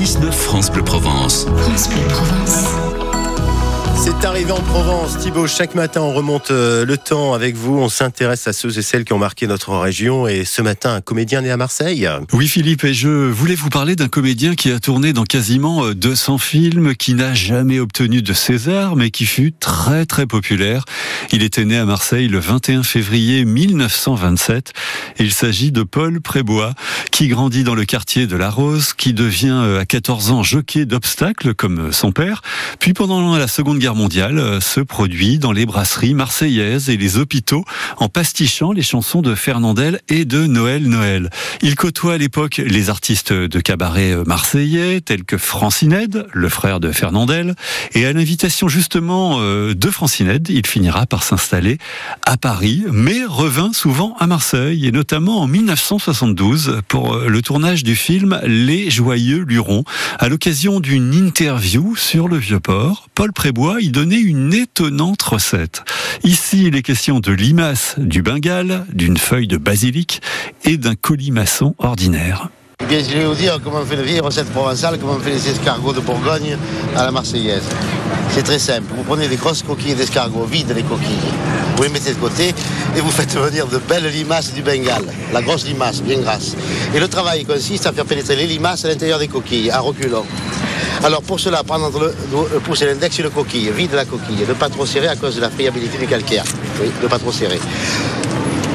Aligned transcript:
6-9 0.00 0.32
France 0.32 0.70
Bleu 0.70 0.82
Provence. 0.82 1.44
France 1.58 1.90
Bleu 1.90 2.00
Provence. 2.08 2.64
C'est 4.02 4.24
arrivé 4.24 4.50
en 4.50 4.62
Provence. 4.62 5.18
Thibaut, 5.18 5.46
chaque 5.46 5.74
matin, 5.74 6.00
on 6.00 6.14
remonte 6.14 6.50
euh, 6.50 6.86
le 6.86 6.96
temps 6.96 7.34
avec 7.34 7.54
vous. 7.54 7.76
On 7.76 7.90
s'intéresse 7.90 8.48
à 8.48 8.54
ceux 8.54 8.78
et 8.78 8.80
celles 8.80 9.04
qui 9.04 9.12
ont 9.12 9.18
marqué 9.18 9.46
notre 9.46 9.76
région. 9.76 10.26
Et 10.26 10.46
ce 10.46 10.62
matin, 10.62 10.94
un 10.94 11.00
comédien 11.02 11.42
né 11.42 11.50
à 11.50 11.58
Marseille. 11.58 12.08
Oui, 12.32 12.48
Philippe, 12.48 12.84
et 12.84 12.94
je 12.94 13.08
voulais 13.08 13.54
vous 13.54 13.68
parler 13.68 13.96
d'un 13.96 14.08
comédien 14.08 14.54
qui 14.54 14.72
a 14.72 14.80
tourné 14.80 15.12
dans 15.12 15.24
quasiment 15.24 15.90
200 15.90 16.34
euh, 16.34 16.38
films, 16.38 16.94
qui 16.94 17.12
n'a 17.12 17.34
jamais 17.34 17.78
obtenu 17.78 18.22
de 18.22 18.32
César, 18.32 18.96
mais 18.96 19.10
qui 19.10 19.26
fut 19.26 19.52
très 19.52 20.06
très 20.06 20.24
populaire. 20.24 20.86
Il 21.30 21.42
était 21.42 21.66
né 21.66 21.76
à 21.76 21.84
Marseille 21.84 22.28
le 22.28 22.38
21 22.38 22.84
février 22.84 23.44
1927. 23.44 24.72
Il 25.18 25.32
s'agit 25.32 25.72
de 25.72 25.82
Paul 25.82 26.20
Prébois, 26.20 26.74
qui 27.10 27.28
grandit 27.28 27.64
dans 27.64 27.74
le 27.74 27.84
quartier 27.84 28.26
de 28.26 28.36
La 28.36 28.50
Rose, 28.50 28.92
qui 28.92 29.12
devient 29.12 29.48
euh, 29.50 29.80
à 29.80 29.86
14 29.86 30.30
ans 30.30 30.42
jockey 30.42 30.86
d'obstacles 30.86 31.54
comme 31.54 31.92
son 31.92 32.12
père. 32.12 32.42
Puis 32.78 32.92
pendant 32.92 33.36
la 33.36 33.48
Seconde 33.48 33.78
Guerre 33.78 33.94
mondiale 33.94 34.38
euh, 34.38 34.60
se 34.60 34.80
produit 34.80 35.38
dans 35.38 35.52
les 35.52 35.66
brasseries 35.66 36.14
marseillaises 36.14 36.88
et 36.88 36.96
les 36.96 37.18
hôpitaux 37.18 37.64
en 37.98 38.08
pastichant 38.08 38.72
les 38.72 38.82
chansons 38.82 39.22
de 39.22 39.34
Fernandel 39.34 40.00
et 40.08 40.24
de 40.24 40.46
Noël 40.46 40.88
Noël. 40.88 41.30
Il 41.62 41.74
côtoie 41.74 42.14
à 42.14 42.18
l'époque 42.18 42.58
les 42.64 42.90
artistes 42.90 43.32
de 43.32 43.60
cabaret 43.60 44.12
euh, 44.12 44.24
marseillais 44.24 45.00
tels 45.00 45.24
que 45.24 45.38
Francined, 45.38 46.26
le 46.32 46.48
frère 46.48 46.80
de 46.80 46.92
Fernandel, 46.92 47.54
et 47.94 48.06
à 48.06 48.12
l'invitation 48.12 48.68
justement 48.68 49.38
euh, 49.40 49.74
de 49.74 49.90
Francined, 49.90 50.48
il 50.48 50.66
finira 50.66 51.06
par 51.06 51.22
s'installer 51.22 51.78
à 52.24 52.36
Paris, 52.36 52.84
mais 52.90 53.24
revint 53.26 53.72
souvent 53.72 54.14
à 54.18 54.26
Marseille, 54.26 54.86
et 54.86 54.92
notamment 54.92 55.09
en 55.12 55.48
1972 55.48 56.82
pour 56.86 57.16
le 57.16 57.42
tournage 57.42 57.82
du 57.82 57.96
film 57.96 58.40
Les 58.44 58.90
Joyeux 58.90 59.40
Lurons. 59.42 59.82
À 60.20 60.28
l'occasion 60.28 60.78
d'une 60.78 61.12
interview 61.14 61.96
sur 61.96 62.28
le 62.28 62.36
Vieux-Port, 62.36 63.08
Paul 63.14 63.32
Prébois 63.32 63.78
il 63.80 63.90
donnait 63.90 64.20
une 64.20 64.54
étonnante 64.54 65.22
recette. 65.22 65.82
Ici, 66.22 66.66
il 66.66 66.76
est 66.76 66.82
question 66.82 67.18
de 67.18 67.32
limace 67.32 67.96
du 67.98 68.22
Bengale, 68.22 68.86
d'une 68.92 69.16
feuille 69.16 69.48
de 69.48 69.56
basilic 69.56 70.22
et 70.64 70.76
d'un 70.76 70.94
colimaçon 70.94 71.74
ordinaire. 71.78 72.48
Bien, 72.88 72.98
je 72.98 73.16
vais 73.16 73.24
vous 73.24 73.34
dire 73.34 73.58
comment 73.62 73.78
on 73.82 73.84
fait 73.84 73.96
les 73.96 74.02
vieilles 74.02 74.20
recettes 74.20 74.50
provençales, 74.50 74.98
comment 74.98 75.14
on 75.14 75.20
fait 75.20 75.30
les 75.30 75.48
escargots 75.48 75.92
de 75.92 76.00
Bourgogne 76.00 76.56
à 76.96 77.04
la 77.04 77.10
Marseillaise. 77.12 77.62
C'est 78.30 78.42
très 78.42 78.58
simple. 78.58 78.92
Vous 78.96 79.04
prenez 79.04 79.28
des 79.28 79.36
grosses 79.36 79.62
coquilles 79.62 79.94
d'escargots, 79.94 80.44
vides 80.44 80.72
les 80.74 80.82
coquilles. 80.82 81.30
Vous 81.76 81.82
les 81.84 81.88
mettez 81.88 82.10
de 82.10 82.18
côté 82.18 82.54
et 82.96 83.00
vous 83.00 83.10
faites 83.10 83.32
venir 83.36 83.66
de 83.66 83.78
belles 83.78 84.10
limaces 84.10 84.52
du 84.52 84.62
Bengale. 84.62 85.04
La 85.32 85.42
grosse 85.42 85.66
limace, 85.66 86.02
bien 86.02 86.18
grasse. 86.18 86.56
Et 86.94 86.98
le 86.98 87.06
travail 87.06 87.44
consiste 87.44 87.86
à 87.86 87.92
faire 87.92 88.06
pénétrer 88.06 88.34
les 88.34 88.46
limaces 88.46 88.84
à 88.84 88.88
l'intérieur 88.88 89.18
des 89.18 89.28
coquilles, 89.28 89.70
à 89.70 89.80
reculons. 89.80 90.26
Alors 91.04 91.22
pour 91.22 91.38
cela, 91.38 91.62
prendre 91.62 91.90
le 92.00 92.58
pouce 92.60 92.82
et 92.82 92.86
l'index 92.86 93.18
une 93.18 93.30
coquille, 93.30 93.70
vide 93.70 93.92
la 93.94 94.04
coquille, 94.04 94.44
ne 94.48 94.54
pas 94.54 94.68
trop 94.68 94.84
serrer 94.84 95.08
à 95.08 95.16
cause 95.16 95.36
de 95.36 95.40
la 95.40 95.50
friabilité 95.50 95.96
du 95.98 96.06
calcaire. 96.06 96.44
Oui, 96.80 96.90
ne 97.02 97.08
pas 97.08 97.18
trop 97.18 97.32
serrer. 97.32 97.60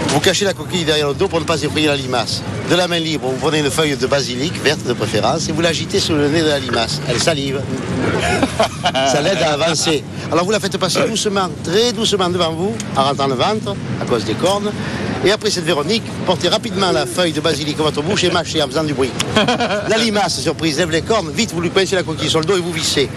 Vous 0.09 0.19
cachez 0.19 0.45
la 0.45 0.53
coquille 0.53 0.85
derrière 0.85 1.09
le 1.09 1.13
dos 1.13 1.27
pour 1.27 1.39
ne 1.39 1.45
pas 1.45 1.61
effrayer 1.61 1.87
la 1.87 1.95
limace. 1.95 2.41
De 2.69 2.75
la 2.75 2.87
main 2.87 2.99
libre, 2.99 3.27
vous 3.27 3.37
prenez 3.37 3.59
une 3.59 3.69
feuille 3.69 3.95
de 3.95 4.07
basilic, 4.07 4.53
verte 4.63 4.85
de 4.87 4.93
préférence, 4.93 5.49
et 5.49 5.51
vous 5.51 5.61
l'agitez 5.61 5.99
sous 5.99 6.13
le 6.13 6.27
nez 6.29 6.41
de 6.41 6.47
la 6.47 6.59
limace. 6.59 7.01
Elle 7.09 7.19
salive. 7.19 7.61
Ça 8.93 9.21
l'aide 9.21 9.39
à 9.41 9.53
avancer. 9.53 10.03
Alors 10.31 10.45
vous 10.45 10.51
la 10.51 10.59
faites 10.59 10.77
passer 10.77 11.01
doucement, 11.07 11.49
très 11.63 11.91
doucement 11.91 12.29
devant 12.29 12.51
vous, 12.51 12.75
en 12.95 13.03
rentrant 13.03 13.27
le 13.27 13.35
ventre, 13.35 13.75
à 14.01 14.05
cause 14.05 14.25
des 14.25 14.35
cornes. 14.35 14.71
Et 15.25 15.31
après 15.31 15.49
cette 15.49 15.65
Véronique, 15.65 16.03
portez 16.25 16.49
rapidement 16.49 16.91
la 16.91 17.05
feuille 17.05 17.31
de 17.33 17.41
basilic 17.41 17.77
dans 17.77 17.85
votre 17.85 18.01
bouche 18.03 18.23
et 18.23 18.29
mâchez 18.29 18.61
en 18.61 18.67
faisant 18.67 18.83
du 18.83 18.93
bruit. 18.93 19.11
La 19.89 19.97
limace, 19.97 20.39
surprise, 20.39 20.77
lève 20.77 20.91
les 20.91 21.01
cornes, 21.01 21.31
vite 21.31 21.51
vous 21.51 21.61
lui 21.61 21.69
pincez 21.69 21.95
la 21.95 22.03
coquille 22.03 22.29
sur 22.29 22.39
le 22.39 22.45
dos 22.45 22.57
et 22.57 22.59
vous 22.59 22.71
vissez. 22.71 23.09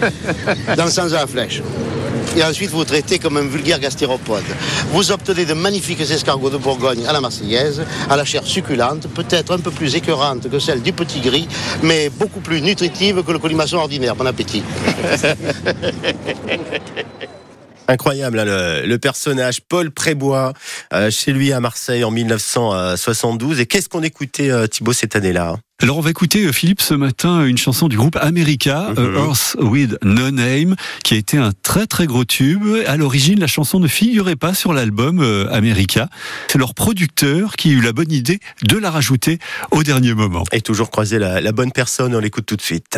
Dans 0.75 0.85
le 0.85 0.91
sens 0.91 1.11
de 1.11 1.15
la 1.15 1.27
flèche 1.27 1.61
et 2.39 2.43
ensuite 2.43 2.69
vous 2.69 2.85
traitez 2.85 3.19
comme 3.19 3.37
un 3.37 3.41
vulgaire 3.41 3.79
gastéropode. 3.79 4.43
Vous 4.91 5.11
obtenez 5.11 5.45
de 5.45 5.53
magnifiques 5.53 5.99
escargots 5.99 6.49
de 6.49 6.57
Bourgogne 6.57 7.05
à 7.05 7.11
la 7.11 7.19
Marseillaise, 7.19 7.83
à 8.09 8.15
la 8.15 8.23
chair 8.23 8.43
succulente, 8.45 9.07
peut-être 9.07 9.53
un 9.53 9.59
peu 9.59 9.71
plus 9.71 9.95
écœurante 9.95 10.49
que 10.49 10.59
celle 10.59 10.81
du 10.81 10.93
petit 10.93 11.19
gris, 11.19 11.47
mais 11.83 12.09
beaucoup 12.09 12.39
plus 12.39 12.61
nutritive 12.61 13.23
que 13.23 13.31
le 13.31 13.39
colimaçon 13.39 13.77
ordinaire. 13.77 14.15
Bon 14.15 14.25
appétit. 14.25 14.63
Incroyable, 17.89 18.37
hein, 18.37 18.45
le, 18.85 18.97
personnage 18.97 19.61
Paul 19.61 19.89
Prébois, 19.89 20.53
euh, 20.93 21.09
chez 21.09 21.33
lui 21.33 21.51
à 21.51 21.59
Marseille 21.59 22.03
en 22.03 22.11
1972. 22.11 23.59
Et 23.59 23.65
qu'est-ce 23.65 23.89
qu'on 23.89 24.03
écoutait, 24.03 24.51
euh, 24.51 24.67
Thibaut, 24.67 24.93
cette 24.93 25.15
année-là? 25.15 25.57
Alors 25.81 25.97
on 25.97 26.01
va 26.01 26.09
écouter 26.09 26.45
euh, 26.45 26.51
Philippe 26.51 26.81
ce 26.81 26.93
matin 26.93 27.45
une 27.45 27.57
chanson 27.57 27.87
du 27.87 27.95
groupe 27.95 28.17
America, 28.21 28.91
mhm. 28.95 29.15
Earth 29.15 29.55
with 29.59 29.97
No 30.03 30.29
Name, 30.29 30.75
qui 31.03 31.13
a 31.15 31.17
été 31.17 31.37
un 31.37 31.51
très 31.63 31.87
très 31.87 32.05
gros 32.05 32.25
tube. 32.25 32.63
À 32.85 32.95
l'origine, 32.95 33.39
la 33.39 33.47
chanson 33.47 33.79
ne 33.79 33.87
figurait 33.87 34.35
pas 34.35 34.53
sur 34.53 34.73
l'album 34.73 35.21
America. 35.51 36.09
C'est 36.47 36.59
leur 36.59 36.75
producteur 36.75 37.55
qui 37.55 37.69
a 37.69 37.71
eu 37.71 37.81
la 37.81 37.93
bonne 37.93 38.11
idée 38.11 38.39
de 38.61 38.77
la 38.77 38.91
rajouter 38.91 39.39
au 39.71 39.81
dernier 39.81 40.13
moment. 40.13 40.43
Et 40.51 40.61
toujours 40.61 40.91
croiser 40.91 41.17
la, 41.17 41.41
la 41.41 41.51
bonne 41.53 41.71
personne, 41.71 42.13
on 42.13 42.19
l'écoute 42.19 42.45
tout 42.45 42.57
de 42.57 42.61
suite. 42.61 42.97